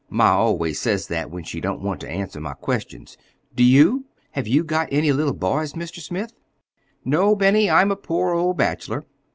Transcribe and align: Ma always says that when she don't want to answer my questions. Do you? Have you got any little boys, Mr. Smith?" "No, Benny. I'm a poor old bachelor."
Ma 0.09 0.31
always 0.35 0.79
says 0.81 1.05
that 1.05 1.29
when 1.29 1.43
she 1.43 1.61
don't 1.61 1.79
want 1.83 1.99
to 2.01 2.09
answer 2.09 2.39
my 2.39 2.53
questions. 2.55 3.19
Do 3.55 3.63
you? 3.63 4.05
Have 4.31 4.47
you 4.47 4.63
got 4.63 4.87
any 4.91 5.11
little 5.11 5.31
boys, 5.35 5.73
Mr. 5.73 5.99
Smith?" 5.99 6.33
"No, 7.05 7.35
Benny. 7.35 7.69
I'm 7.69 7.91
a 7.91 7.95
poor 7.95 8.33
old 8.33 8.57
bachelor." 8.57 9.05